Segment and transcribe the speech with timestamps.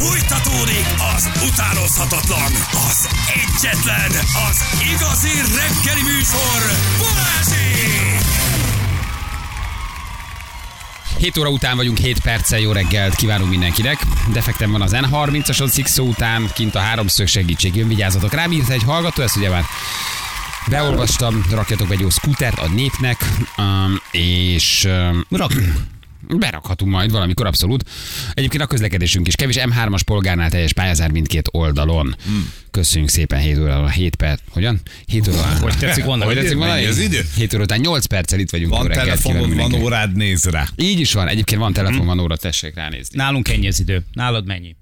[0.00, 2.52] Fújtatódik az utánozhatatlan,
[2.88, 3.08] az
[3.42, 4.10] egyetlen,
[4.48, 4.58] az
[4.94, 6.60] igazi reggeli műsor,
[6.98, 8.20] Balázsék!
[11.18, 13.98] 7 óra után vagyunk, 7 perccel jó reggelt kívánunk mindenkinek.
[14.32, 18.82] Defektem van az N30-ason, Szikszó után, kint a háromszög segítség, jön vigyázzatok rám, írt egy
[18.82, 19.64] hallgató, ezt ugye már
[20.68, 23.24] beolvastam, rakjatok be egy jó skútert a népnek,
[23.56, 25.99] um, és um, rakunk.
[26.38, 27.84] Berakhatunk majd valamikor abszolút.
[28.34, 32.16] Egyébként a közlekedésünk is kevés M3-as polgárnál teljes pályázár mindkét oldalon.
[32.24, 32.52] Hmm.
[32.70, 34.40] Köszönjük szépen 7 óra, 7 perc.
[34.48, 34.80] Hogyan?
[35.06, 35.46] 7 óra.
[35.60, 36.24] Hogy tetszik volna?
[36.24, 36.72] Hogy tetszik volna?
[36.72, 37.20] Az idő?
[37.36, 38.72] 7 óra után 8 perccel itt vagyunk.
[38.72, 40.66] Van telefonod, van órád, néz rá.
[40.76, 41.28] Így is van.
[41.28, 43.16] Egyébként van telefon, van óra, tessék ránézni.
[43.16, 44.04] Nálunk ennyi az idő.
[44.12, 44.76] Nálad mennyi?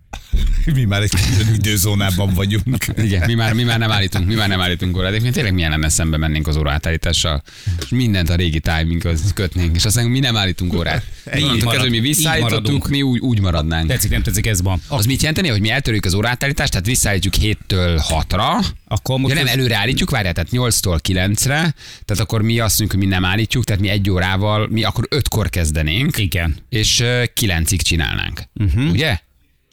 [0.75, 2.87] Mi már egy külön időzónában vagyunk.
[2.97, 5.11] Igen, mi már, mi már nem állítunk, mi már nem állítunk órát.
[5.11, 7.43] Egyébként tényleg milyen lenne szembe mennénk az óraátállítással,
[7.81, 11.05] és mindent a régi timinghoz kötnénk, és aztán mi nem állítunk órát.
[11.33, 12.89] Mi így visszaállítottuk, maradunk.
[12.89, 13.89] mi úgy, úgy maradnánk.
[13.89, 14.81] Tetszik, nem tetszik, ez van.
[14.89, 19.43] Az mit jelenteni, hogy mi eltörjük az órátállítást, tehát visszaállítjuk 7-től 6-ra, Akkor most Ja,
[19.43, 23.25] nem, előre állítjuk, várjál, tehát 8-tól 9-re, tehát akkor mi azt mondjuk, hogy mi nem
[23.25, 26.57] állítjuk, tehát mi egy órával, mi akkor 5-kor kezdenénk, Igen.
[26.69, 28.43] és 9-ig csinálnánk.
[28.55, 28.91] Uh-huh.
[28.91, 29.19] Ugye?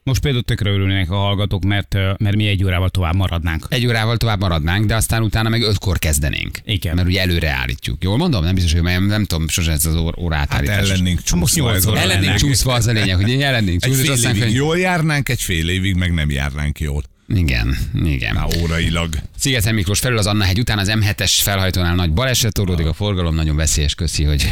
[0.10, 3.66] Most például tökre örülnének a hallgatók, mert, mert mi egy órával tovább maradnánk.
[3.70, 6.60] Egy órával tovább maradnánk, de aztán utána meg 5-kor kezdenénk.
[6.66, 6.96] Igen.
[6.96, 8.04] Mert ugye előre állítjuk.
[8.04, 8.44] Jól mondom?
[8.44, 11.70] Nem biztos, hogy nem, nem tudom, sose ez az ór- Hát ellennénk csúszva.
[11.70, 12.22] a óra El lényeg.
[12.22, 14.54] lennénk csúszva az a lényeg, hogy ellennénk Egy csúszva, és fél aztán, évig hogy...
[14.56, 17.04] jól járnánk, egy fél évig meg nem járnánk jól.
[17.28, 18.36] Igen, igen.
[18.36, 19.16] Már órailag.
[19.38, 23.36] Sziget Miklós felül az Anna hegy után az M7-es felhajtónál nagy baleset torlódik a forgalom,
[23.36, 24.52] nagyon veszélyes, köszi, hogy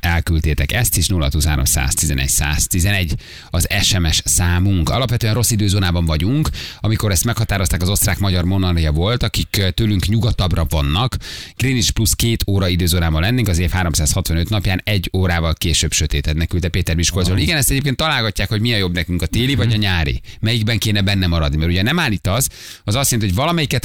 [0.00, 3.14] elküldtétek ezt is, 023 111 111
[3.50, 4.88] az SMS számunk.
[4.88, 6.48] Alapvetően rossz időzónában vagyunk,
[6.80, 11.16] amikor ezt meghatározták az osztrák-magyar monarchia volt, akik tőlünk nyugatabbra vannak.
[11.56, 16.68] Greenwich plusz két óra időzónában lennénk, az év 365 napján egy órával később sötétednek, küldte
[16.68, 17.38] Péter Miskolcról.
[17.38, 20.20] Igen, ezt egyébként találgatják, hogy mi a jobb nekünk, a téli vagy a nyári.
[20.40, 22.48] Melyikben kéne benne maradni, mert ugye nem állítasz,
[22.84, 23.84] az azt jelenti, hogy valamelyiket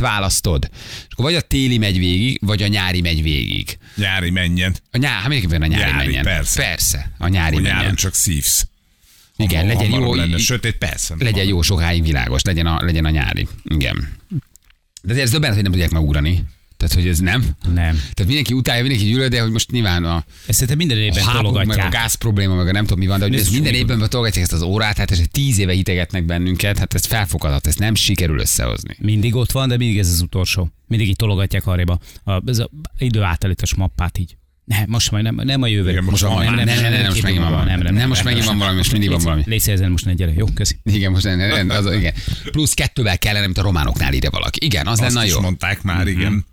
[0.50, 0.70] választod.
[1.08, 3.78] És akkor vagy a téli megy végig, vagy a nyári megy végig.
[3.96, 4.76] Nyári menjen.
[4.92, 6.24] A nyár, hát mindenképpen a nyári, Nyári, menjen.
[6.24, 6.62] persze.
[6.62, 7.12] persze.
[7.18, 7.96] a nyári Hogy menjen.
[7.96, 8.68] csak szívsz.
[9.38, 11.16] Igen, Ha legyen jó, lenne sötét, persze.
[11.20, 13.48] legyen jó sokáig világos, legyen a, legyen a nyári.
[13.64, 14.18] Igen.
[15.02, 16.44] De ez döbbenet, hogy nem tudják megugrani.
[16.80, 17.42] Tehát, hogy ez nem.
[17.74, 17.96] Nem.
[17.96, 21.66] Tehát mindenki utálja, mindenki gyűlöl, de hogy most nyilván a Ezt szerintem minden évben háború,
[21.66, 23.78] meg a gáz probléma, meg a nem tudom mi van, de hogy ez minden mi
[23.78, 27.80] évben tologatják ezt az órát, hát ez tíz éve hitegetnek bennünket, hát ez felfoghatat, ezt
[27.80, 28.96] nem sikerül összehozni.
[29.00, 30.70] Mindig ott van, de mindig ez az utolsó.
[30.88, 32.00] Mindig így tologatják arréba.
[32.24, 34.38] A, ez a időátállítás mappát így.
[34.66, 35.90] Nem, most majd nem, nem a jövő.
[35.90, 37.98] Igen, most Most van, van, nem, nem, nem, nem, most megint van év múlva, valami.
[37.98, 39.44] Nem, most megint van valami, most mindig van valami.
[39.46, 40.32] Légy szíves, most ne gyere.
[40.36, 40.80] Jó, köszi.
[40.84, 42.14] Igen, most nem, nem, az, igen.
[42.52, 44.66] Plusz kettővel kellene, mint a románoknál írja valaki.
[44.66, 45.40] Igen, az Azt lenne jó.
[45.40, 46.46] mondták már, igen.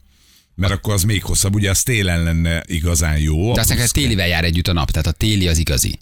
[0.57, 3.53] Mert akkor az még hosszabb, ugye az télen lenne igazán jó.
[3.55, 5.99] De aztán ez télivel jár együtt a nap, tehát a téli az igazi.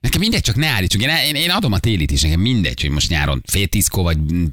[0.00, 1.04] Nekem mindegy, csak ne állítsunk.
[1.04, 4.18] Én, én, én adom a télit is, nekem mindegy, hogy most nyáron fél tízkor vagy
[4.18, 4.44] mm,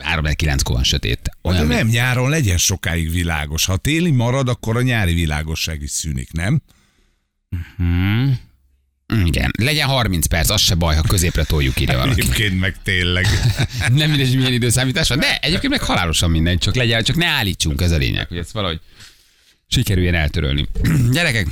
[0.00, 1.20] három kilenckor van sötét.
[1.22, 3.64] De Olyan, nem, nyáron legyen sokáig világos.
[3.64, 6.62] Ha téli marad, akkor a nyári világosság is szűnik, nem?
[9.24, 12.20] Igen, legyen 30 perc, az se baj, ha középre toljuk ide valaki.
[12.20, 13.26] Egyébként meg tényleg.
[13.94, 17.80] Nem mindegy, milyen időszámítás van, de egyébként meg halálosan mindegy, csak legyen, csak ne állítsunk,
[17.80, 18.80] ez a lényeg, hogy ezt valahogy
[19.68, 20.68] sikerüljen eltörölni.
[21.12, 21.46] Gyerekek,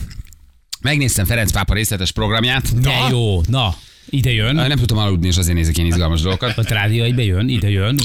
[0.81, 2.81] megnéztem Ferenc pápa részletes programját.
[2.81, 3.77] De jó, na,
[4.15, 4.55] ide jön.
[4.55, 6.59] Nem tudtam aludni, és azért nézek ilyen izgalmas dolgokat.
[6.59, 7.99] A rádió egybe jön, ide jön,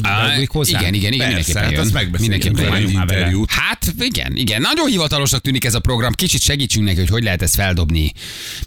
[0.47, 0.79] hozzá.
[0.79, 1.69] igen, igen, igen, Persze,
[2.19, 2.87] mindenképpen hát jön.
[2.87, 3.45] Mindenképpen jön.
[3.47, 6.11] Hát igen, igen, nagyon hivatalosnak tűnik ez a program.
[6.13, 8.11] Kicsit segítsünk neki, hogy hogy lehet ezt feldobni.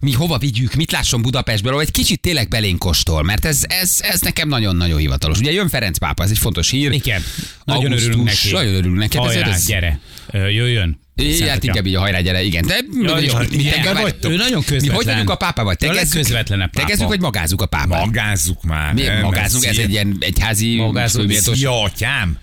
[0.01, 3.99] Mi hova vigyük, mit lásson Budapestből, vagy egy kicsit tényleg belénk kóstol, mert ez, ez,
[4.01, 5.39] ez nekem nagyon-nagyon hivatalos.
[5.39, 6.93] Ugye jön Ferenc pápa, ez egy fontos hír.
[6.93, 7.23] Igen,
[7.65, 8.53] nagyon Augusztus, örülünk neki.
[8.53, 9.17] Nagyon örülünk neki.
[9.17, 10.01] Hát Hajrá, ezért ez- gyere,
[10.33, 11.01] jöjjön.
[11.17, 12.67] Szent Hát inkább így a hajrá gyere, igen.
[12.67, 14.31] De Jaj, jaj, mi ilyen te- vagytok.
[14.33, 14.95] Ő nagyon Mi közvetlen.
[14.95, 15.77] hogy vagyunk a pápával?
[15.81, 16.87] Ő a legközvetlenebb pápa.
[16.87, 18.05] Tegezzük, vagy magázzuk a pápát?
[18.05, 18.95] Magázzuk már.
[18.95, 22.39] Mi magázunk, ez egy ilyen egyházi Magázunk, Szia, atyám!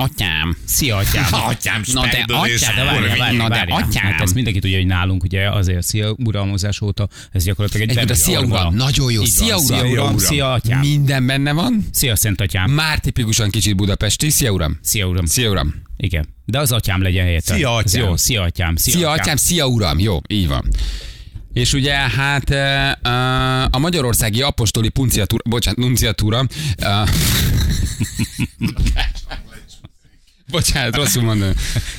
[0.00, 0.56] Atyám.
[0.64, 1.24] Szia, atyám.
[1.50, 4.04] Atyám, Na de atyám, De várjál, várjál, Na de atyám.
[4.04, 8.20] Hát ezt mindenki tudja, hogy nálunk ugye azért szia uralmazás óta, ez gyakorlatilag egy Egyébként
[8.20, 9.22] a szia uram, nagyon jó.
[9.22, 9.86] Így van, Szia uram.
[9.86, 10.78] Szia uram, szia atyám.
[10.80, 11.86] Minden benne van.
[11.92, 12.70] Szia szent atyám.
[12.70, 14.30] Már tipikusan kicsit budapesti.
[14.30, 14.78] Szia uram.
[14.82, 15.26] Szia uram.
[15.26, 15.74] Szia uram.
[15.96, 16.28] Igen.
[16.44, 17.54] De az atyám legyen helyette.
[17.54, 18.04] Szia, atyám.
[18.04, 18.76] Jó, szia atyám.
[18.76, 19.98] Szia, Szia atyám, szia uram.
[19.98, 20.64] Jó, így van.
[21.52, 26.46] És ugye hát eh, eh, a Magyarországi Apostoli Punciatúra, bocsánat, Nunciatúra,
[26.76, 27.02] eh,
[30.50, 31.50] bocsánat, rosszul mondom.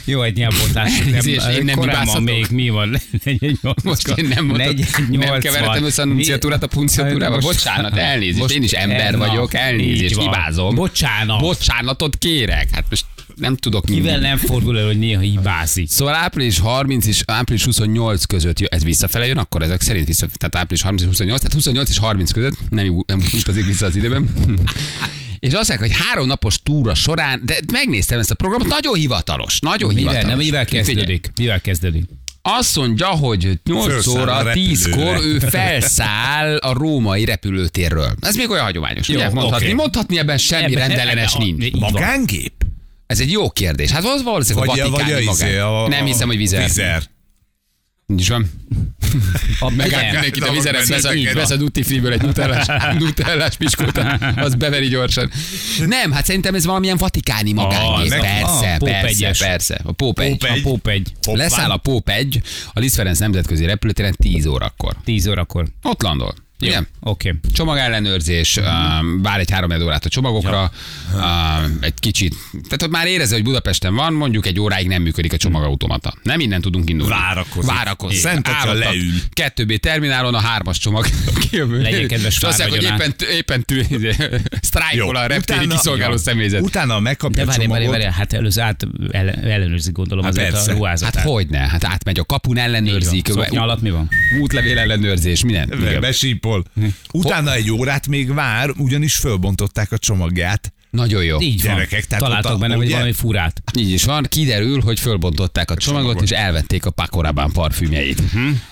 [0.05, 0.99] Jó, egy nyelvbotlás.
[0.99, 3.01] Elnézést, én nem korábban még mi van?
[3.23, 4.75] 48 Most én nem mondtam,
[5.09, 7.39] nem kevertem össze a nunciatúrát a punciatúrával.
[7.39, 10.75] Bocsánat, elnézést, én is ember Na, vagyok, elnézést, hibázom.
[10.75, 11.39] Bocsánat.
[11.39, 12.67] Bocsánatot kérek.
[12.71, 13.05] Hát most
[13.35, 14.21] nem tudok Kivel mindig.
[14.21, 15.89] nem fordul el, hogy néha hibázik?
[15.89, 20.55] Szóval április 30 és április 28 között ez visszafele jön, akkor ezek szerint vissza, tehát
[20.55, 24.29] április 30 és 28, tehát 28 és 30 között, nem, nem utazik vissza az időben.
[25.39, 29.59] És azt mondják, hogy három napos túra során, de megnéztem ezt a programot, nagyon hivatalos,
[29.59, 30.29] nagyon Mivel, hivatalos.
[30.29, 31.31] nem, mivel kezdődik?
[31.37, 32.03] Mivel kezdődik?
[32.41, 35.19] Azt mondja, hogy 8 Fölszáll a óra, 10-kor repülőre.
[35.25, 38.13] ő felszáll a római repülőtérről.
[38.21, 39.29] Ez még olyan hagyományos, Jó, ugye?
[39.29, 39.73] Mondhatni, oké.
[39.75, 41.73] mondhatni ebben semmi Ebben- rendellenes ebben- nincs.
[41.79, 42.53] Magángép?
[43.07, 43.89] Ez egy jó kérdés.
[43.91, 45.83] Hát az valószínűleg Vagy a a, vagy a, vatikáni izé, magány.
[45.83, 46.63] a, Nem hiszem, hogy vizer.
[46.63, 47.03] Vizer.
[48.09, 48.49] Nincs van.
[49.59, 50.11] A Megáll nem.
[50.11, 51.33] mindenkit a Nem, vizeret, nem, vesz a, nem, nem.
[51.33, 52.65] vesz a duty free-ből egy nutellás,
[52.99, 54.01] nutellás piskóta,
[54.35, 55.31] az beveri gyorsan.
[55.85, 58.09] Nem, hát szerintem ez valamilyen vatikáni magánygép.
[58.09, 59.39] meg- Persze, ah, persze, egyes.
[59.39, 59.79] persze.
[59.83, 60.45] A Póp egy.
[60.45, 60.59] A.
[60.63, 61.11] Póp egy.
[61.31, 62.41] Leszáll a Póp egy
[62.73, 64.95] a Liszt Ferenc nemzetközi repülőtéren 10 órakor.
[65.03, 65.67] 10 órakor.
[65.83, 66.35] Ott landol.
[66.59, 66.87] Igen.
[66.99, 67.35] Oké.
[67.53, 70.71] Csomagellenőrzés, um, vár egy három órát a csomagokra,
[71.13, 72.35] um, egy kicsit.
[72.51, 76.13] Tehát ott már érezze, hogy Budapesten van, mondjuk egy óráig nem működik a csomagautomata.
[76.23, 77.13] Nem innen tudunk indulni.
[77.13, 77.71] Várakozik.
[77.71, 78.19] Várakozik.
[78.19, 79.11] Szent Atya leül.
[79.35, 81.05] 2B terminálon a hármas csomag
[81.49, 81.81] kijövő.
[81.81, 83.81] Legyen kedves És azt mondják, hogy éppen, éppen tű,
[84.61, 86.17] sztrájkol a reptéri Utána- kiszolgáló jó.
[86.17, 86.61] személyzet.
[86.61, 90.51] Utána megkapja De a várj, várj, várj, hát előző át ellen- ellenőrzik gondolom Hát azért
[90.51, 90.71] persze.
[90.71, 91.15] a ruházatát.
[91.15, 91.57] Hát hogy ne?
[91.59, 93.27] Hát átmegy a kapun, ellenőrzik.
[93.27, 94.09] Szoknya alatt mi van?
[94.41, 95.73] Útlevél ellenőrzés, minden.
[95.73, 96.01] Igen.
[96.49, 96.91] Besípol.
[97.11, 100.73] Utána egy órát még vár, ugyanis fölbontották a csomagját.
[100.89, 101.41] Nagyon jó.
[101.41, 101.73] Így van.
[101.73, 102.93] Gyerekek, tehát Találtak ott benne, hogy ugye?
[102.93, 103.61] valami furát.
[103.77, 106.23] Így is van, kiderül, hogy fölbontották a csomagot, csomagot.
[106.23, 108.21] és elvették a Pakorabán parfümjeit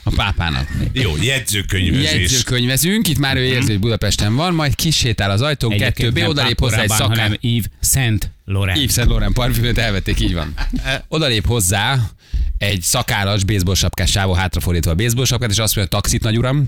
[0.04, 0.68] a pápának.
[0.94, 2.12] Jó, jegyzőkönyvezés.
[2.14, 6.60] Jegyzőkönyvezünk, itt már ő érzi, hogy Budapesten van, majd kisétál az ajtón, 2B, nem odalép
[6.60, 7.08] hozzá egy szakán.
[7.10, 8.78] hanem Yves Saint Laurent.
[8.80, 10.54] Yves Saint Laurent parfümöt elvették, így van.
[11.08, 12.10] Odalép hozzá
[12.58, 16.64] egy szakállas baseball sapkás sávó hátrafordítva a baseball sapkát, és azt mondja, taxit, nagy uram.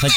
[0.00, 0.10] Hogy-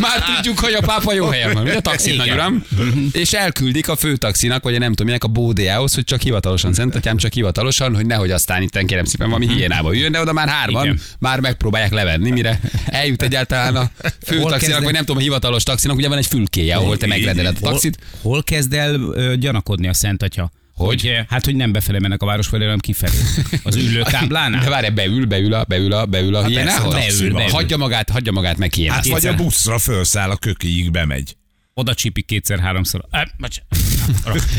[0.00, 1.62] Már tudjuk, hogy a pápa jó helyen van.
[1.62, 2.26] Ugye a taxit, Igen.
[2.26, 2.64] nagy uram?
[3.12, 6.94] És elküldik a főtaxinak, vagy a nem tudom minek a bódéjához, hogy csak hivatalosan, Szent
[6.94, 10.48] Atyám, csak hivatalosan, hogy nehogy aztán itt kérem szépen valami hiénába üljön, de oda már
[10.48, 11.00] hárman Igen.
[11.18, 13.90] már megpróbálják levenni, mire eljut egyáltalán a
[14.26, 17.58] főtaxinak, vagy nem tudom, a hivatalos taxinak, ugye van egy fülkéje, ahol te megrendeled a
[17.60, 17.98] Hol, taxit.
[18.22, 18.98] hol kezd el
[19.38, 20.50] gyanakodni a Szent Atya?
[20.86, 21.06] Hogy?
[21.06, 23.16] eh, Hát, hogy nem befelé mennek a város felé, hanem kifelé.
[23.62, 24.68] Az De ülőtáblánál?
[24.70, 26.94] várj, beül, beül a, beül a, beül a hiénához.
[26.94, 27.50] persze, beül, beül.
[27.50, 29.06] Hagyja magát, hagyja magát meg Hát hiénát.
[29.06, 31.36] vagy a buszra felszáll a kökéig bemegy.
[31.74, 33.04] Oda csípik kétszer-háromszor.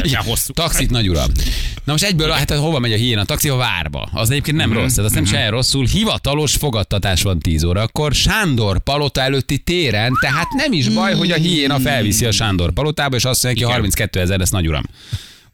[0.03, 0.53] Ja, hosszú.
[0.53, 1.29] Taxit, nagy uram.
[1.83, 3.49] Na most egyből, hát hova megy a hién a taxi?
[3.49, 4.09] A várba.
[4.13, 5.85] Az egyébként nem rossz, ez azt nem se rosszul.
[5.85, 11.35] Hivatalos fogadtatás van 10 órakor, Sándor palota előtti téren, tehát nem is baj, hogy a
[11.35, 13.81] hiéna felviszi a Sándor palotába, és azt mondja ki, Igen.
[13.81, 14.83] 32 ezer lesz, nagy uram.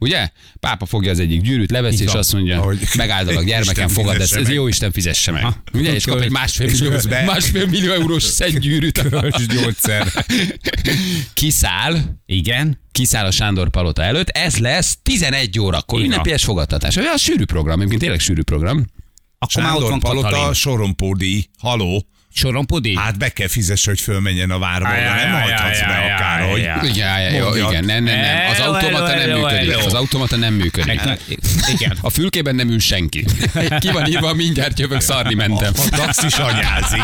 [0.01, 0.29] Ugye?
[0.59, 4.49] Pápa fogja az egyik gyűrűt, leveszi, és azt mondja, Ahogy- megáldalak gyermekem, fogad ezt, ez
[4.49, 5.45] jó Isten fizesse meg.
[5.73, 5.93] Ugye?
[5.93, 6.91] És kap egy másfél millió,
[7.25, 9.09] másfél millió eurós szentgyűrűt.
[9.47, 10.07] gyógyszer.
[11.33, 12.79] Kiszáll, Igen.
[12.91, 16.95] kiszáll a Sándor Palota előtt, ez lesz 11 órakor, ünnepélyes fogadtatás.
[16.95, 18.85] Olyan sűrű program, egyébként tényleg sűrű program.
[19.37, 20.53] Akkor már ott Sándor van Palota, Katalin.
[20.53, 21.49] sorompódi.
[21.57, 22.05] Haló?
[22.39, 22.95] Sorompodi?
[22.95, 26.59] Hát be kell fizess, hogy fölmenjen a várba, de nem hajthatsz be akárhogy.
[26.59, 28.49] Igen, igen, nem, nem, nem.
[28.51, 29.77] Az automata nem működik.
[29.85, 31.01] Az automata nem működik.
[31.73, 31.97] Igen.
[32.01, 33.25] A fülkében nem ül senki.
[33.79, 35.73] Ki van írva, mindjárt jövök, szarni mentem.
[35.75, 37.03] A taxis anyázik.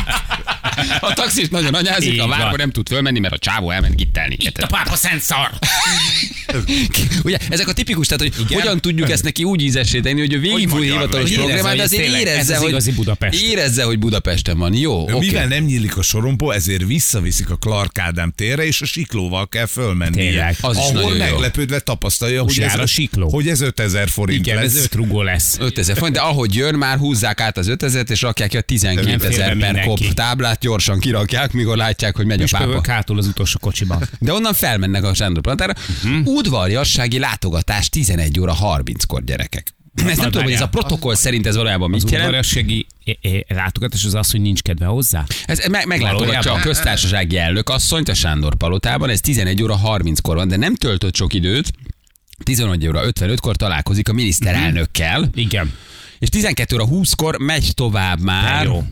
[1.00, 2.54] A taxis nagyon anyázik, Így a várba van.
[2.58, 4.38] nem tud fölmenni, mert a csávó elment gittelni.
[4.40, 5.50] Itt a pápa szent szar.
[7.24, 8.62] Ugye, ezek a tipikus, tehát hogy Igen?
[8.62, 11.80] hogyan tudjuk ezt neki úgy ízessé tenni, hogy ő végigfúj hivatalos programát, de Érezze, hogy
[11.80, 12.62] azért érezze, az
[13.20, 14.74] hogy, érezze, hogy Budapesten van.
[14.74, 15.25] Jó, oké.
[15.26, 19.66] Mivel nem nyílik a sorompó, ezért visszaviszik a Clark Ádám térre, és a siklóval kell
[19.66, 20.30] fölmennie.
[20.30, 20.56] Tényleg.
[20.62, 21.24] Az is Ahol nagyon jó.
[21.24, 23.30] meglepődve tapasztalja, hogy ez, a sikló.
[23.30, 24.84] hogy ez 5000 forint Igen, ez lesz.
[24.84, 25.58] öt rugó lesz.
[25.60, 29.10] 5000 forint, de ahogy jön, már húzzák át az 5000 és rakják ki a 12
[29.10, 32.92] Nem ezer per kop táblát, gyorsan kirakják, mikor látják, hogy megy a Püspökök pápa.
[32.92, 34.10] hátul az utolsó kocsiban.
[34.20, 35.74] De onnan felmennek a Sándor Palatára.
[36.04, 36.28] Uh-huh.
[36.36, 39.74] Udvarjassági látogatás 11 óra 30-kor gyerekek.
[39.96, 42.30] Ezt nem tudom, hogy ez a protokoll szerint ez valójában Az mit jelent.
[42.30, 45.24] udvariassági eh, eh, látogatás az az, hogy nincs kedve hozzá?
[45.46, 50.48] Ez me- meglátogatja a köztársasági elnök asszonyt a Sándor Palotában, ez 11 óra 30-kor van,
[50.48, 51.72] de nem töltött sok időt.
[52.44, 55.74] 11 óra 55-kor találkozik a miniszterelnökkel, Igen.
[56.20, 58.64] és 12 óra 20-kor megy tovább már.
[58.66, 58.84] De jó.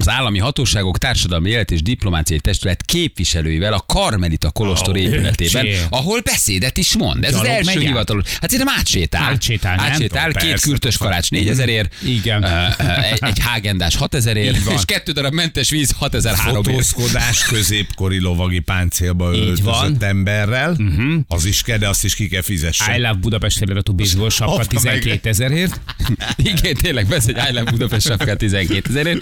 [0.00, 5.86] Az állami hatóságok társadalmi élet és diplomáciai testület képviselőivel a Karmelita Kolostor Ó, épületében, öcsém.
[5.90, 7.24] ahol beszédet is mond.
[7.24, 8.24] Ez Gyalog az első hivatalos.
[8.40, 9.22] Hát szerintem átsétál.
[9.22, 9.84] Átsétál, nem?
[9.84, 10.66] Átsétál, két Persze.
[10.68, 12.42] kürtös kalács 4000 ér, Igen.
[12.42, 12.46] ö,
[12.78, 16.64] ö, egy, egy hágendás 6000 ér, és kettő darab mentes víz 6003 ér.
[16.64, 20.70] Fotózkodás középkori lovagi páncélba öltözött emberrel.
[20.70, 21.20] Uh-huh.
[21.28, 22.96] Az is kell, de azt is ki kell fizesse.
[22.96, 24.98] I love Budapest feliratú baseball sapka Hoppa, meg.
[25.00, 25.80] 12 ezerért.
[26.52, 29.20] Igen, tényleg, vesz egy I Love Budapest sapkát 12 ezerért.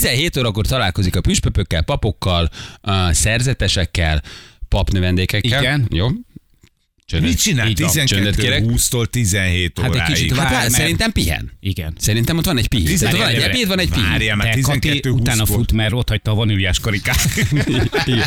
[0.00, 2.50] 17 órakor találkozik a püspökökkel, papokkal,
[2.80, 4.22] a szerzetesekkel,
[4.68, 5.60] papnövendékekkel.
[5.62, 5.86] Igen.
[5.90, 6.08] Jó.
[7.06, 7.28] Csöndet.
[7.28, 7.68] Mit csinál?
[7.68, 8.06] Így van.
[8.06, 8.64] Csöndet kérek.
[8.64, 10.14] 12-20-tól 17 Hát egy óráig.
[10.14, 11.50] kicsit Hát Vár, vár, mert- szerintem pihen.
[11.60, 11.94] Igen.
[11.98, 12.96] Szerintem ott van egy pihen.
[12.98, 14.08] Tehát van egy ebéd, van egy pihen.
[14.08, 17.28] Várjál, Kati 12 utána fut, mert ott hagyta a vaníliás karikát.
[18.06, 18.26] Igen.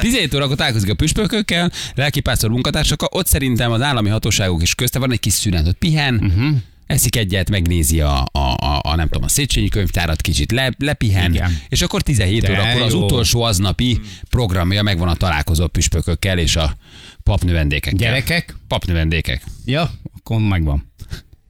[0.00, 5.12] 17 órakor találkozik a püspökökkel, lelkipásztor munkatársakkal, ott szerintem az állami hatóságok is közte van
[5.12, 6.56] egy kis szünet, ott pihen, uh-huh.
[6.86, 11.34] Eszik egyet, megnézi a, a, a, a, nem tudom, a Széchenyi könyvtárat, kicsit le, lepihen,
[11.34, 11.58] Igen.
[11.68, 13.04] és akkor 17 De órakor az jó.
[13.04, 14.00] utolsó aznapi
[14.30, 16.76] programja megvan a találkozó püspökökkel és a
[17.22, 17.98] papnövendékekkel.
[17.98, 18.56] Gyerekek?
[18.68, 19.44] Papnövendékek.
[19.64, 20.92] Ja, akkor megvan.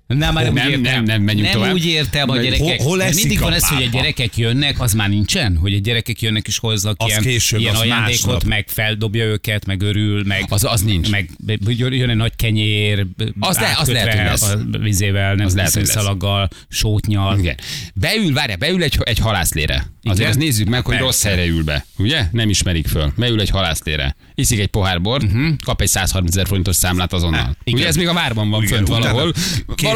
[0.06, 0.82] Nem, már nem, Nem, úgy értem.
[0.92, 1.72] nem, nem, menjünk nem tovább.
[1.72, 2.80] úgy értem a Hol- gyerekek.
[2.80, 5.56] hol eszik mindig van ez, hogy a gyerekek jönnek, az már nincsen?
[5.56, 8.44] Hogy a gyerekek jönnek és hoznak Az ilyen, később, ilyen az ajándékot, másnap.
[8.44, 11.10] meg feldobja őket, meg örül, meg, Az, az nincs.
[11.10, 11.30] meg
[11.66, 13.06] jön egy nagy kenyér,
[13.40, 14.42] Az le- az lehet, hogy lesz.
[14.50, 15.90] a vizével, nem Az lehet, hogy lesz.
[15.92, 17.38] szalaggal, sótnyal.
[17.38, 17.56] Igen.
[17.94, 19.86] Beül, várja, beül egy, egy halászlére.
[20.02, 21.04] Azért azt nézzük meg, hogy Persze.
[21.04, 21.86] rossz helyre ül be.
[21.98, 22.24] Ugye?
[22.32, 23.12] Nem ismerik föl.
[23.16, 24.16] Beül egy halászlére.
[24.34, 25.48] Iszik egy pohár bort, uh-huh.
[25.64, 27.56] kap egy 130 ezer forintos számlát azonnal.
[27.64, 27.78] igen.
[27.78, 29.32] Ugye ez még a várban van Igen, fönt valahol.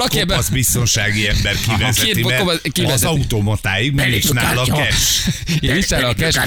[0.00, 0.36] Valaki ebben...
[0.36, 3.04] kopasz biztonsági ember kivezeti, mert kopasz- kivezeti.
[3.04, 5.28] az automatáig meg is nála a cash.
[5.60, 6.38] Igen, a kes,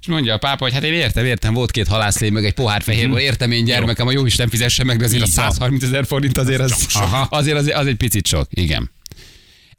[0.00, 2.82] és mondja a pápa, hogy hát én értem, értem, volt két halászlé, meg egy pohár
[2.82, 5.50] fehérből, értem én gyermekem, a jó Isten fizesse meg, de azért a Így van.
[5.50, 7.26] 130 ezer forint azért az, Aha.
[7.30, 8.46] azért az, az, egy picit sok.
[8.50, 8.90] Igen.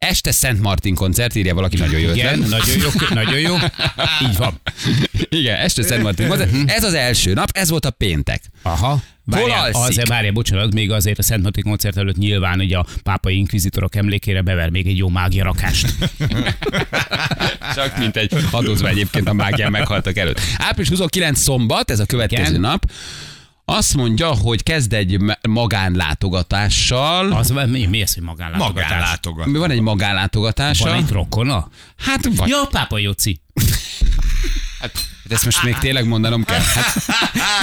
[0.10, 2.50] Este Szent Martin koncert, írja valaki nagyon jó Igen, ötlet.
[2.50, 3.56] nagyon jó, nagyon jó.
[4.30, 4.62] Így van.
[5.30, 6.52] Igen, este Szent Martin koncert.
[6.66, 8.42] Ez az első nap, ez volt a péntek.
[8.62, 9.02] Aha.
[9.26, 13.38] Várjál, azért, várjál, bocsánat, még azért a Szent Martin koncert előtt nyilván ugye a pápai
[13.38, 15.88] inkvizitorok emlékére bever még egy jó mágia rakást.
[17.76, 20.40] Csak mint egy adózva egyébként a mágián meghaltak előtt.
[20.58, 22.62] Április 29 szombat, ez a következő Igen.
[22.62, 22.86] nap.
[23.66, 25.18] Azt mondja, hogy kezd egy
[25.50, 27.32] magánlátogatással.
[27.32, 28.90] Az, mi, mi ez, hogy magánlátogatás?
[28.90, 29.58] Magánlátogat.
[29.58, 30.86] Van egy magánlátogatása.
[30.90, 31.68] Van egy rokona?
[31.98, 32.50] Hát vagy.
[32.50, 33.42] Ja, pápa Jóci.
[34.84, 36.60] Hát, ezt most még tényleg mondanom kell.
[36.60, 36.96] Hát,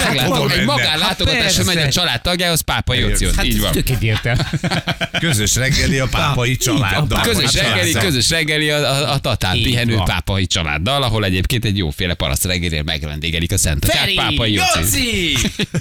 [0.06, 3.34] meglátom, egy magánlátogatásra Hát megy a család tagjához, Pápa Jóciót.
[3.34, 3.72] Hát Így van.
[3.72, 4.40] tök egyértelmű.
[5.18, 7.20] Közös reggeli a pápai családdal.
[7.20, 10.04] Közös reggeli, közös reggeli a, a, a tatán Így pihenő van.
[10.04, 14.78] pápai családdal, ahol egyébként egy jóféle paraszt reggelért megvendégelik a Szent Feri, pápai Jóci.
[14.78, 15.36] Jóci!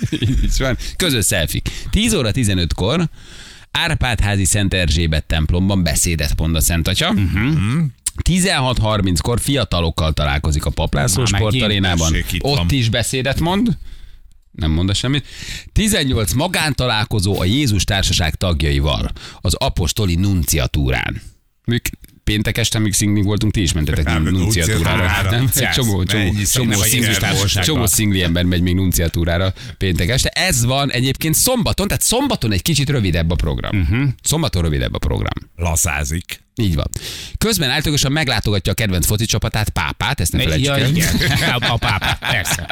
[0.43, 0.77] Így van.
[0.95, 1.69] Közös szelfik.
[1.89, 3.09] 10 óra 15-kor
[3.71, 7.09] Árpádházi Szent Erzsébet templomban beszédet mond a Szent Atya.
[7.09, 7.83] Uh-huh.
[8.23, 12.15] 16.30-kor fiatalokkal találkozik a Paplászló sportarénában.
[12.39, 13.77] Ott is beszédet mond.
[14.51, 15.25] Nem mond semmit.
[15.73, 19.11] 18 magántalálkozó a Jézus Társaság tagjaival
[19.41, 21.21] az apostoli nunciatúrán.
[21.65, 21.89] Mik
[22.23, 25.29] péntek este, amíg szingling voltunk, ti is mentetek Nem, nunciatúrára.
[25.29, 25.49] Nem?
[25.55, 27.13] Egy csomó, csomó, csomó, szingli,
[27.61, 30.29] csomó szingli ember megy még nunciatúrára péntek este.
[30.29, 33.79] Ez van egyébként szombaton, tehát szombaton egy kicsit rövidebb a program.
[33.79, 34.07] Uh-huh.
[34.23, 35.49] Szombaton rövidebb a program.
[35.55, 36.47] Laszázik.
[36.59, 36.87] Így van.
[37.37, 40.89] Közben általában meglátogatja a kedvenc foci csapatát, pápát, ezt ne felejtsük Ja, el.
[40.89, 41.07] igen.
[41.69, 42.67] A, pápa, persze.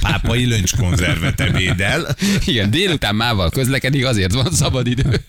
[0.00, 2.16] Pápai löncskonzervet ebédel.
[2.46, 5.20] Igen, délután mával közlekedik, azért van szabad idő.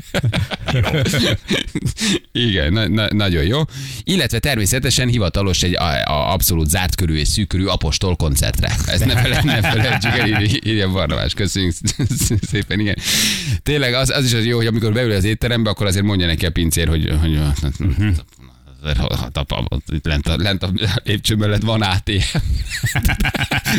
[2.32, 3.62] Igen, na, na, nagyon jó.
[4.04, 8.76] Illetve természetesen hivatalos egy a, a abszolút zárt körű és szűk körű apostol koncertre.
[8.86, 11.34] Ezt ne, fele, ne felejtsük el, írja, írja Barnabás.
[11.34, 11.74] Köszönjük
[12.52, 12.96] szépen, igen.
[13.64, 16.46] Tényleg az, az is az jó, hogy amikor beül az étterembe, akkor azért mondja neki
[16.46, 17.29] a pincér, hogy, hogy
[19.20, 20.70] Hát apa, ott lent a, lent a
[21.04, 22.38] lépcső mellett van ATM.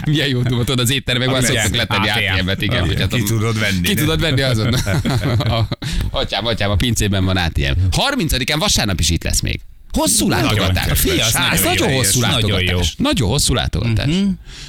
[0.11, 2.38] Milyen jó tudod, az étteremben van szoktak letenni ATM.
[2.38, 2.87] ATM-et, igen.
[2.87, 3.80] hogy hát Ki a- tudod venni.
[3.80, 4.75] ki tudod venni azon?
[5.38, 5.69] A-
[6.11, 7.73] Atyám, atyám, a pincében van ATM.
[7.90, 9.61] 30-án vasárnap is itt lesz még.
[9.92, 11.00] Hosszú látogatás.
[11.00, 12.95] Fia, Ez nagyon hosszú látogatás.
[12.99, 14.11] Nagyon hosszú látogatás.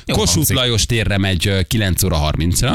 [0.06, 0.52] Kossuth.
[0.54, 2.72] Lajos térre megy ö, 9 óra 30-ra.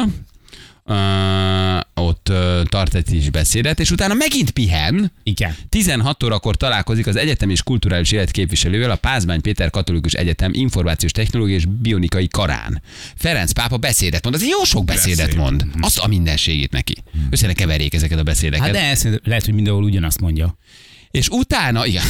[0.88, 5.12] Uh, ott uh, tart egy kis beszédet, és utána megint pihen.
[5.22, 5.56] Igen.
[5.68, 11.12] 16 órakor találkozik az egyetem és kulturális élet képviselővel a Pázmány Péter Katolikus Egyetem Információs
[11.12, 12.82] Technológiai és Bionikai Karán.
[13.14, 15.40] Ferenc pápa beszédet mond, az jó sok beszédet Beszéd.
[15.40, 15.66] mond.
[15.80, 16.94] Azt a mindenségét neki.
[17.30, 18.64] Össze ne keverjék ezeket a beszédeket.
[18.64, 20.56] Hát de ezt lehet, hogy mindenhol ugyanazt mondja.
[21.16, 22.04] És utána, igen,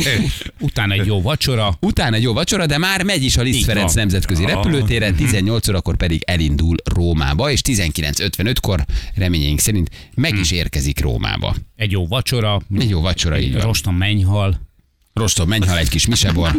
[0.60, 1.76] Utána egy jó vacsora.
[1.80, 5.96] utána egy jó vacsora, de már megy is a Liszt Ferenc nemzetközi repülőtéren, 18 órakor
[5.96, 11.54] pedig elindul Rómába, és 19.55-kor reményeink szerint meg is érkezik Rómába.
[11.76, 12.60] Egy jó vacsora.
[12.78, 13.62] Egy jó vacsora, így van.
[13.62, 14.69] Roston mennyhal.
[15.20, 16.50] Rostom, menj, hal egy kis misebor.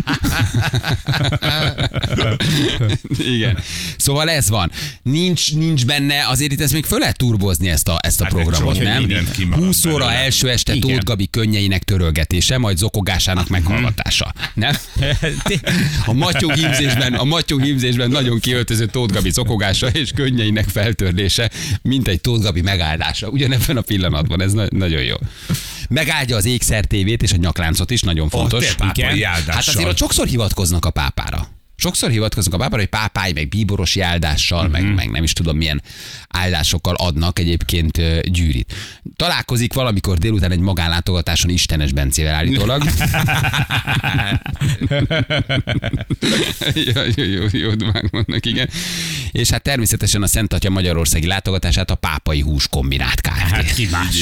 [3.19, 3.57] Igen.
[3.97, 4.71] Szóval ez van.
[5.03, 8.33] Nincs, nincs benne, azért itt ezt még föl lehet turbozni ezt a, ezt a Hát
[8.33, 8.97] programot, nem?
[8.97, 10.17] mindent kimarad 20 óra belőle.
[10.19, 10.89] első este Igen.
[10.89, 14.33] Tóth Gabi könnyeinek törölgetése, majd zokogásának meghallgatása.
[14.53, 14.75] Nem?
[16.05, 21.49] A matyó hímzésben, a matyó hímzésben nagyon kiöltöző Tóth Gabi zokogása és könnyeinek feltörlése,
[21.81, 23.27] mint egy Tóth Gabi megáldása.
[23.27, 25.15] Ugyanebben a pillanatban, ez na- nagyon jó.
[25.91, 28.75] Megáldja az ékszer tévét és a nyakláncot is, nagyon fontos.
[28.89, 29.23] Igen.
[29.23, 29.53] áldással.
[29.53, 31.47] Hát azért ott sokszor hivatkoznak a pápára.
[31.81, 34.71] Sokszor hivatkozunk a pápára, hogy pápáj, meg bíborosi áldással, Mhm.
[34.71, 35.81] meg, meg nem is tudom milyen
[36.29, 38.73] áldásokkal adnak egyébként gyűrit.
[39.15, 42.83] Találkozik valamikor délután egy magánlátogatáson Istenes Bencével állítólag.
[46.73, 47.69] jó, jó, jó, jó
[48.11, 48.69] vannak, igen.
[49.31, 53.31] És hát természetesen a Szent Atya Magyarországi látogatását a Pápai Hús Kombinát Kft.
[53.31, 54.15] Hát ki más?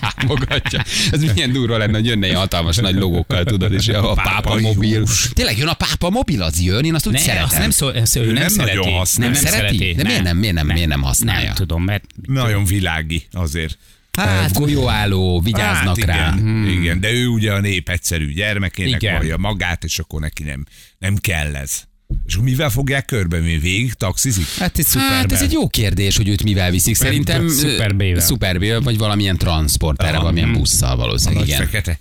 [0.00, 0.84] támogatja.
[1.10, 4.62] Ez milyen durva lenne, hogy jönne hatalmas nagy logókkal, tudod, és a, a pápa Pápai
[4.62, 4.98] mobil.
[5.00, 5.28] hús.
[5.34, 7.44] Tényleg jön a pápa mobil, az jön, én azt úgy Ne, szeretem.
[7.44, 8.76] azt nem, szó, ezt ő nem, nem szereti.
[8.76, 9.32] nagyon használja.
[9.32, 9.92] Nem szereti?
[9.96, 11.46] De miért nem- miért nem- miért nem használja?
[11.46, 13.78] Nem tudom, mert Nagyon világi azért.
[14.12, 16.34] Hát, golyóálló, vigyáznak hát, rá.
[16.38, 19.14] igen, igen, de ő ugye a nép egyszerű gyermekének Igen.
[19.16, 20.66] vallja magát, és akkor neki nem,
[20.98, 21.82] nem kell ez.
[22.26, 24.46] És mivel fogják körbe, mi végig taxizik?
[24.58, 24.92] hát ez.
[24.94, 26.94] Hát ez egy jó kérdés, hogy őt mivel viszik.
[26.94, 28.20] Szerintem Szuper B-vel.
[28.20, 31.40] Szuper B-vel, vagy valamilyen transporterre, valamilyen busszal valószínűleg.
[31.40, 31.66] Nagy Igen.
[31.66, 31.98] fekete.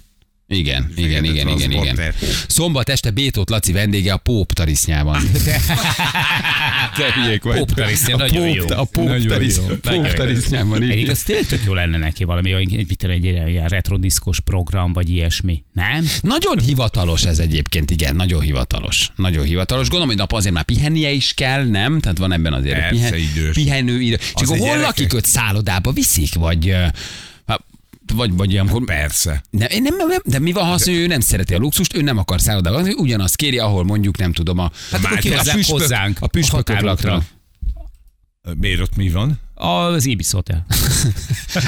[0.51, 2.13] Igen, igen, igen, igen, igen.
[2.47, 5.21] Szombat este Bétót Laci vendége a Póp tarisznyában.
[6.97, 7.57] Te hülyék vagy.
[7.57, 8.65] Póp tarisznya, nagyon jó.
[8.69, 9.63] A Póp Nagyon tarisz- jó.
[9.63, 10.11] Póp Nagyon jó.
[10.11, 10.81] tarisznyában.
[10.81, 15.63] Egyébként az tényleg tök jó lenne neki valami, egy, egy, ilyen retrodiszkos program, vagy ilyesmi.
[15.73, 16.05] Nem?
[16.21, 19.09] Nagyon hivatalos ez egyébként, igen, nagyon hivatalos.
[19.15, 19.83] Nagyon hivatalos.
[19.87, 21.99] Gondolom, hogy nap azért már pihennie is kell, nem?
[21.99, 23.53] Tehát van ebben azért Persze, idős.
[23.53, 24.17] pihenő idő.
[24.33, 25.91] Egy hol lakik őt szállodába?
[25.91, 26.33] Viszik?
[26.33, 26.75] Vagy,
[28.11, 28.83] vagy, vagy ilyenkor...
[28.83, 29.43] Persze.
[29.49, 32.17] Nem, nem, nem, de mi van, ha mondja, ő nem szereti a luxust, ő nem
[32.17, 36.17] akar szállodába, ő ugyanazt kéri, ahol mondjuk nem tudom a, Hát Már ki hozzá- hozzánk,
[36.21, 37.23] a püspökök határokra.
[38.59, 39.39] Miért ott mi van?
[39.53, 40.65] Az Ibis Hotel.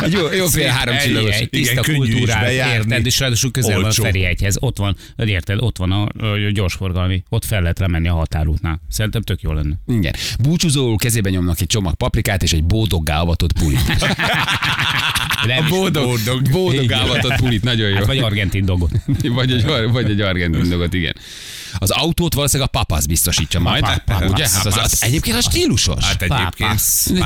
[0.01, 1.36] Egy jó, jó fél három csillagos.
[1.36, 4.04] Egy Igen, tiszta is kultúrát, érted, és ráadásul közel van a Olcsó.
[4.04, 4.56] Ferihegyhez.
[4.60, 8.82] Ott van, érted, ott van a, a gyorsforgalmi, ott fel lehet lemenni a határútnál.
[8.90, 9.75] Szerintem tök jó lenne.
[9.88, 10.13] Igen.
[10.40, 13.82] Búcsúzó kezében nyomnak egy csomag paprikát és egy bódoggá avatott pulit.
[15.46, 16.50] Nem, Boldog, Boldog.
[16.51, 17.96] boldog avatott pulit, nagyon jó.
[17.96, 18.92] Hát vagy argentin dogot.
[19.22, 21.16] vagy, egy, vagy egy argentin dolgot, igen.
[21.78, 23.84] Az autót valószínűleg a papasz biztosítja majd.
[23.84, 24.30] Papasz.
[24.30, 24.44] Ugye?
[24.44, 26.06] Az, az, az, egyébként a stílusos.
[26.06, 26.82] Hát egyébként.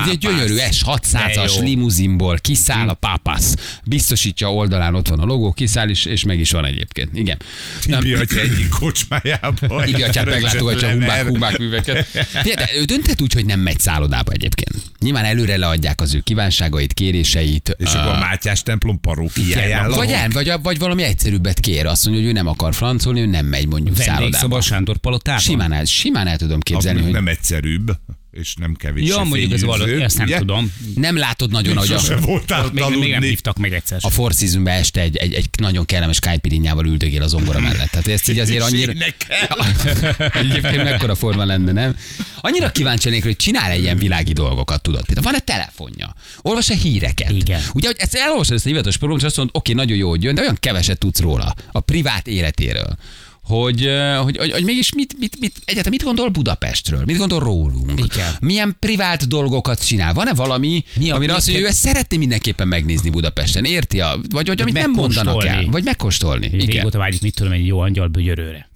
[0.10, 1.62] Egy gyönyörű S600-as De jó.
[1.62, 3.56] limuzinból kiszáll a pápasz.
[3.84, 7.10] Biztosítja oldalán ott van a logó, kiszáll is, és meg is van egyébként.
[7.14, 7.38] Igen.
[7.82, 9.86] Tibi atya egyik kocsmájába.
[9.86, 12.06] Igi atyát meglátogatja a humbák, humbák műveket.
[12.08, 14.75] Figyelj, de ő dönthet úgy, hogy nem megy szállodába egyébként.
[15.06, 17.76] Nyilván előre leadják az ő kívánságait, kéréseit.
[17.78, 21.86] És akkor a Mátyás templom parókiáján Vagy, el, vagy, vagy valami egyszerűbbet kér.
[21.86, 24.56] Azt mondja, hogy ő nem akar francolni, ő nem megy mondjuk Vendégszoba szállodába.
[24.56, 25.42] a Sándor palotában.
[25.42, 27.92] Simán el, simán el tudom képzelni, hogy nem egyszerűbb,
[28.40, 29.08] és nem kevés.
[29.08, 30.74] Ja, mondjuk ez valami, ezt nem tudom.
[30.96, 33.98] nem látod nagyon, hogy Sose a, voltál Még, még nem hívtak meg egyszer.
[34.02, 37.90] a Four Seasonben este egy, egy, egy nagyon kellemes kájpirinjával üldögél az zongora mellett.
[37.90, 38.92] Tehát ezt így azért annyira...
[40.42, 41.96] Egyébként mekkora forma lenne, nem?
[42.42, 45.06] Annyira kíváncsi lennék, hogy csinál egy ilyen világi dolgokat, tudod?
[45.06, 46.16] Például van-e telefonja?
[46.42, 47.32] Olvas-e híreket?
[47.32, 47.62] Igen.
[47.74, 50.24] Ugye, hogy ezt elolvasod ezt a hivatalos programot, és azt mondod, oké, nagyon jó, hogy
[50.24, 52.98] jön, de olyan keveset tudsz róla, a privát életéről.
[53.46, 53.90] Hogy,
[54.24, 57.04] hogy, hogy, hogy mégis mit, mit, mit, egyáltalán mit gondol Budapestről?
[57.06, 58.00] Mit gondol rólunk?
[58.00, 58.34] Igen.
[58.40, 60.14] Milyen privát dolgokat csinál?
[60.14, 63.66] Van-e valami, Mi a- amire mi azt mondja, kell- ő ezt szeretné mindenképpen megnézni Budapesten?
[63.66, 64.00] Érti?
[64.00, 65.66] A, vagy, vagy amit nem mondanak el?
[65.66, 66.46] Vagy megkóstolni?
[66.46, 66.68] Igen.
[66.68, 68.70] Régóta vágyik, mit tudom, egy jó angyal bögyörőre.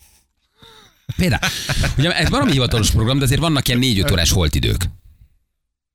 [1.16, 1.42] Például,
[1.98, 4.90] ugye ez valami hivatalos program, de azért vannak ilyen 4-5 órás holtidők.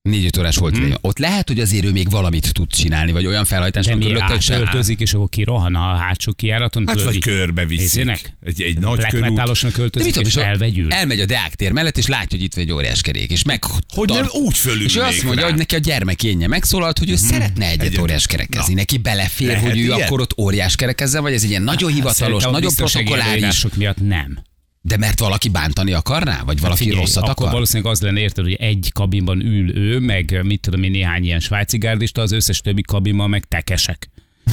[0.09, 0.95] 4 órás volt hmm.
[1.01, 4.55] Ott lehet, hogy azért ő még valamit tud csinálni, vagy olyan felhajtás, mi löktet se.
[4.55, 6.87] átöltözik, és akkor kirohan a hátsó kijáraton.
[6.87, 8.35] Hát vagy körbe viszik.
[8.45, 9.73] Egy, egy nagy Black körút.
[9.73, 10.93] költözik, tudom, és elvegyül.
[10.93, 13.65] elmegy a Deák tér mellett, és látja, hogy itt van egy óriás kerék, és meg
[13.95, 15.49] Hogy nem úgy fölülnék És ő azt mondja, rá.
[15.49, 18.01] hogy neki a gyermekénye megszólalt, hogy ő szeretne egyet Egyet.
[18.01, 18.75] óriás kerekezni.
[18.75, 20.01] Neki belefér, Lehet hogy ő ilyen?
[20.01, 23.65] akkor ott óriás kerekezzen, vagy ez egy ilyen nagyon hivatalos, Szerintem a nagyon protokolláris.
[23.77, 24.39] miatt nem.
[24.87, 26.43] De mert valaki bántani akarná?
[26.45, 27.53] Vagy valaki Figyelj, rosszat akkor akar?
[27.53, 31.41] valószínűleg az lenne, érted, hogy egy kabinban ül ő, meg mit tudom én, néhány ilyen
[31.41, 34.09] svájci gárdista, az összes többi kabinban meg tekesek.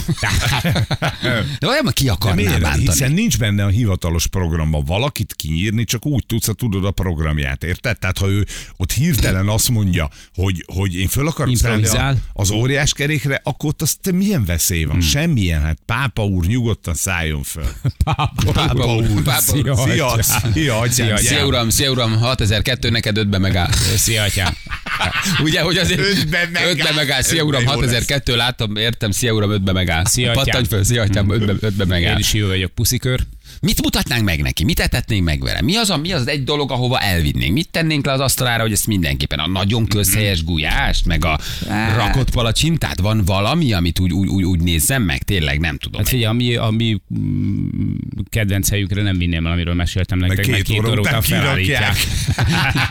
[1.60, 2.60] De olyan, ki De akarná miért?
[2.62, 2.86] bántani?
[2.86, 4.84] Hiszen nincs benne a hivatalos programban.
[4.86, 8.00] Valakit kinyírni csak úgy tudsz, ha tudod a programját, érted?
[8.00, 8.46] Tehát ha ő
[8.78, 13.70] ott hirtelen azt mondja, hogy, hogy én föl akarok szállni a- az óriás kerékre, akkor
[13.70, 14.96] ott azt milyen veszély van?
[14.96, 15.02] Hmm.
[15.06, 15.62] Semmilyen.
[15.62, 17.64] Hát pápa úr nyugodtan szálljon föl.
[18.54, 19.76] Pápa úr, pápa úr.
[19.92, 21.16] Szia, szia, atyám.
[21.18, 23.70] Szia uram, szia uram, 6002 neked ötbe megáll.
[23.96, 24.54] szia, atyám.
[25.44, 26.70] Ugye, hogy azért Ötbe megáll.
[26.70, 27.22] ötbe megáll.
[27.22, 29.91] Szia uram, Ötbe jó 6002 láttam, értem, szia uram, ötbe megáll.
[30.04, 30.44] Szia, atyám.
[30.44, 32.20] Pattanj föl, szia atyám, ötbe, ötbe Én megáll.
[32.20, 33.20] is jó vagyok, puszikör.
[33.62, 34.64] Mit mutatnánk meg neki?
[34.64, 35.62] Mit etetnénk meg vele?
[35.62, 37.54] Mi az, a, mi az egy dolog, ahova elvinnénk?
[37.54, 41.40] Mit tennénk le az asztalára, hogy ezt mindenképpen a nagyon közhelyes gulyást, meg a
[41.96, 43.00] rakott palacsintát?
[43.00, 45.24] Van valami, amit úgy, úgy, úgy, úgy nézzem meg?
[45.24, 46.00] Tényleg nem tudom.
[46.00, 47.94] Hát figyelj, ami, ami mm,
[48.30, 51.96] kedvenc helyükre nem vinném el, amiről meséltem nektek, két mert két óra után felállítják.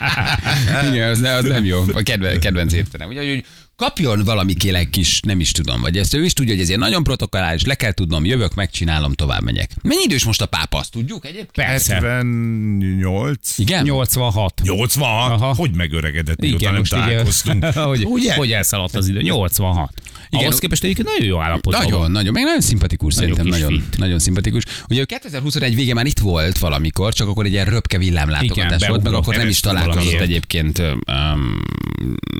[0.90, 1.84] Igen, az, ne, az nem jó.
[1.92, 3.08] A kedven, kedvenc étterem.
[3.08, 3.44] Ugye, hogy
[3.80, 7.02] kapjon valami kélek kis, nem is tudom, vagy ezt ő is tudja, hogy ezért nagyon
[7.02, 9.70] protokollális, le kell tudnom, jövök, megcsinálom, tovább megyek.
[9.82, 11.68] Mennyi idős most a pápa, azt tudjuk egyébként?
[11.68, 11.94] Persze.
[11.94, 13.58] 78.
[13.58, 13.84] Igen?
[13.84, 14.60] 86.
[14.62, 15.30] 86?
[15.30, 15.54] Aha.
[15.54, 17.64] Hogy megöregedett, mióta Igen, nem most találkoztunk?
[17.90, 18.34] hogy, Ugye?
[18.34, 19.20] hogy elszaladt az idő?
[19.20, 19.92] 86.
[20.30, 20.44] Igen.
[20.44, 22.10] Ahhoz képest egyébként nagyon jó állapotban Nagyon, van.
[22.10, 23.98] nagyon, meg nagyon szimpatikus, Nagyon szerintem nagyon, fit.
[23.98, 24.62] nagyon szimpatikus.
[24.88, 29.02] Ugye ő 2021 végén már itt volt valamikor, csak akkor egy ilyen röpke villámlátogatás volt,
[29.02, 31.62] meg akkor nem is találkozott egyébként um,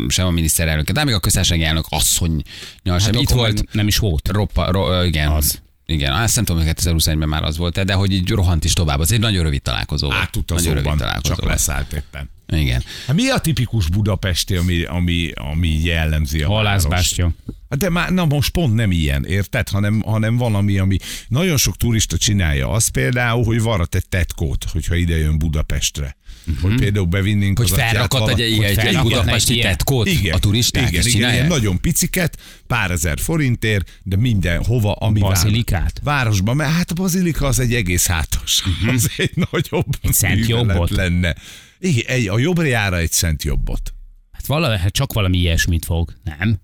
[0.09, 2.43] sem a miniszterelnök, de még a köztársasági elnök asszony
[2.85, 2.99] sem.
[2.99, 4.29] Hát itt akkor volt, Nem is volt.
[4.29, 5.61] roppa, ro, igen, Az.
[5.87, 9.01] Igen, azt nem tudom, hogy 2021-ben már az volt, de hogy így rohant is tovább.
[9.01, 10.19] Az egy nagyon rövid találkozó volt.
[10.19, 12.31] Nagyon Átutazóban, rövid találkozó csak leszállt éppen.
[12.49, 12.83] Igen.
[13.07, 16.49] Hát mi a tipikus budapesti, ami, ami, ami jellemzi a?
[16.49, 17.31] Halászbástya.
[17.69, 19.69] Hát De már, na most pont nem ilyen, érted?
[19.69, 20.97] Hanem, hanem valami, ami
[21.29, 22.71] nagyon sok turista csinálja.
[22.71, 26.16] Az például, hogy varat egy tetkót, hogyha ide jön Budapestre.
[26.61, 27.68] Hogy például bevinnénk Mhm.
[27.68, 31.33] Hogy az felrakat egy, egy, egy, egy budapesti tetkót igen, a turisták, igen, és igen,
[31.33, 35.79] ilyen nagyon piciket, pár ezer forintért, de minden hova, ami Bazilikát?
[35.81, 38.62] Város, városban, mert hát a bazilika az egy egész hátos,
[38.94, 40.09] az egy nagyobb Mhm.
[40.09, 40.90] Egy szent jobbot?
[40.90, 41.35] lenne.
[41.79, 43.94] Igen, egy, a jobbra egy szent jobbot.
[44.33, 46.61] Hát, vala, hát csak valami ilyesmit fog, nem?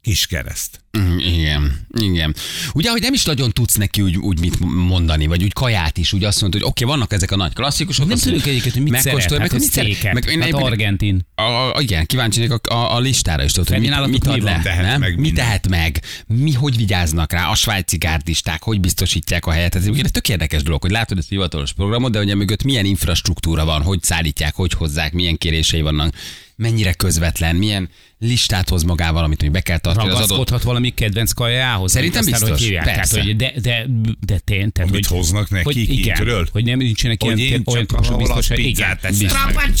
[0.00, 0.84] Kis kereszt.
[0.89, 2.34] Mm, Igen, igen.
[2.72, 6.12] Ugye, hogy nem is nagyon tudsz neki úgy, úgy mit mondani, vagy úgy kaját is,
[6.12, 8.08] úgy azt mondod, hogy oké, vannak ezek a nagy klasszikusok.
[8.08, 9.32] Nem tudjuk egyébként, hogy mit szeret.
[9.38, 10.12] Hát, hogy mit szeret.
[10.12, 11.26] Meg, én hát argentin.
[11.34, 14.32] A, a, igen, kíváncsi vagyok a, a, a listára is tudod, hogy mit, mit mi
[14.32, 15.00] ad le, Tehet nem?
[15.00, 19.74] meg mi tehet meg, mi hogy vigyáznak rá, a svájci gárdisták, hogy biztosítják a helyet.
[19.74, 22.84] Ez ez tök érdekes dolog, hogy látod ezt a hivatalos programot, de hogy mögött milyen
[22.84, 26.14] infrastruktúra van, hogy szállítják, hogy hozzák, milyen kérései vannak,
[26.60, 31.32] mennyire közvetlen, milyen listát hoz magával, amit hogy be kell tartani az adott valami kedvenc
[31.32, 31.92] kajához.
[31.92, 33.86] Szerintem Aztán, biztos, Hogy hívják, tehát, hogy de, de,
[34.26, 36.48] de tény, tehát, Amit hogy, hoznak neki hogy igen, kintről?
[36.52, 38.98] hogy nem nincsenek Hogy ilyen én olyan az biztos, hogy igen.
[39.08, 39.32] biztos.
[39.54, 39.72] meg.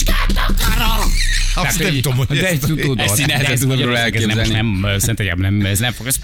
[1.54, 3.26] Azt nem tudom, hogy De ezt tudod, Ezt így
[3.66, 4.78] Magyarország, ez nem, elképzelni.
[4.80, 6.16] nem, szerintem nem, ez nem fog, ez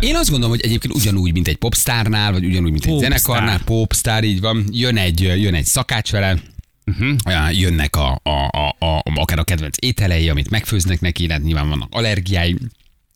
[0.00, 4.24] Én azt gondolom, hogy egyébként ugyanúgy, mint egy popstárnál, vagy ugyanúgy, mint egy zenekarnál, popstar,
[4.24, 6.38] így van, jön egy, jön egy szakács vele,
[6.86, 7.58] uh-huh.
[7.58, 11.88] jönnek a, a, a, a, akár a kedvenc ételei, amit megfőznek neki, hát nyilván vannak
[11.90, 12.56] allergiái,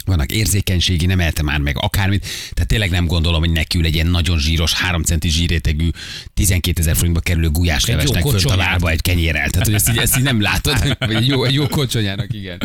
[0.09, 2.27] vannak érzékenységi, nem elte már meg akármit.
[2.53, 5.88] Tehát tényleg nem gondolom, hogy neki egy ilyen nagyon zsíros, 3 centi zsírétegű,
[6.35, 9.51] 12 ezer forintba kerülő gulyáslevesnek fönt a várba egy kenyérrel.
[9.51, 12.59] Tehát, hogy ezt így, ezt így nem látod, vagy jó, jó kocsonyának, igen.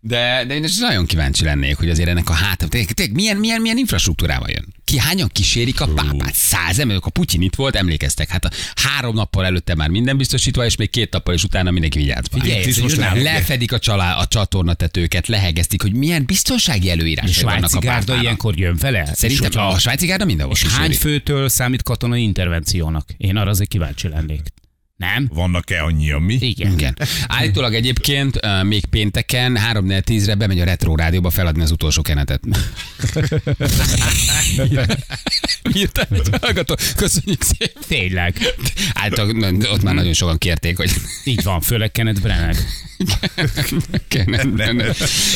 [0.00, 3.36] De, de én is nagyon kíváncsi lennék, hogy azért ennek a hátam, tényleg, tényleg milyen,
[3.36, 4.74] milyen, milyen infrastruktúrával jön.
[4.86, 6.34] Ki hányan kísérik a pápát?
[6.34, 8.28] Száz emelők, a Putyin itt volt, emlékeztek.
[8.28, 11.98] Hát a három nappal előtte már minden biztosítva, és még két nappal is utána mindenki
[11.98, 12.24] vigyáz.
[12.30, 15.92] Figyelj, Itt ez is most egy le, önálló- lefedik a, csalá, a csatornatetőket, lehegeztik, hogy
[15.92, 19.10] milyen biztonsági A előírások vannak a gárda ilyenkor jön vele?
[19.14, 20.98] Szerintem hogyha- a svájci gárda mindenhol És hány kísérik.
[20.98, 23.08] főtől számít katonai intervenciónak?
[23.16, 24.40] Én arra azért kíváncsi lennék.
[24.96, 25.30] Nem?
[25.34, 26.34] Vannak-e annyian mi?
[26.40, 26.72] Igen.
[26.72, 26.96] Igen.
[27.26, 32.02] Állítólag egyébként uh, még pénteken 3 10 re bemegy a Retro Rádióba feladni az utolsó
[32.02, 32.40] kenetet.
[35.74, 36.76] Írtam egy hallgató.
[36.96, 37.82] Köszönjük szépen.
[37.88, 38.36] Tényleg.
[38.94, 40.90] Általában ott már nagyon sokan kérték, hogy
[41.24, 42.58] Így van, főleg Kenneth Branagh.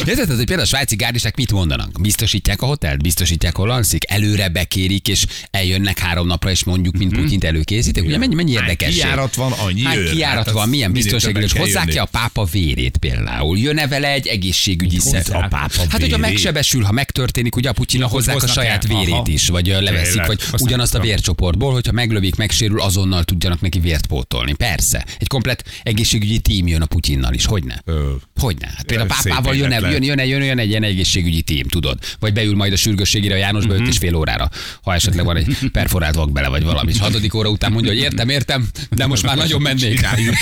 [0.06, 2.00] Érted, hogy például a svájci gárdisták mit mondanak?
[2.00, 7.14] Biztosítják a hotelt, biztosítják, hol alszik, előre bekérik, és eljönnek három napra, és mondjuk, mint
[7.14, 8.04] Putyint előkészítik.
[8.04, 9.00] Ugye mennyi, mennyi Hány érdekesség?
[9.02, 10.10] kijárat van, annyi Hány őr.
[10.10, 13.58] kijárat Hát van, milyen kell hozzák ki a pápa vérét például?
[13.58, 15.24] Jön-e vele egy egészségügyi szer?
[15.30, 16.18] a pápa Hát, hogyha vérét?
[16.18, 18.96] megsebesül, ha megtörténik, ugye a Putyin hogy hozzák a saját el?
[18.98, 19.24] vérét Aha.
[19.26, 20.26] is, vagy leveszik, Tényleg?
[20.26, 24.52] vagy Azt ugyanazt a vércsoportból, hogyha meglövik, megsérül, azonnal tudjanak neki vért pótolni.
[24.52, 25.04] Persze.
[25.18, 27.82] Egy komplet egészségügyi tím jön a Putyinnal is, hogyne?
[27.84, 28.10] Ö,
[28.40, 28.66] Hogyne?
[28.76, 31.98] Hát például a pápával jön, jön, jön, jön, jön, jön egy ilyen egészségügyi tím, tudod?
[32.18, 33.82] Vagy beül majd a sürgősségére a Jánosba Mhm.
[33.82, 34.50] öt és fél órára,
[34.82, 36.92] ha esetleg van egy perforált vak bele, vagy valami.
[36.92, 39.96] És hatodik óra után mondja, hogy értem, értem, de most már nagyon mennék.
[39.96, 40.34] Csináljuk.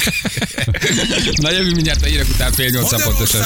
[1.42, 3.42] Na jövünk mindjárt a hírek után fél nyolc pontosan.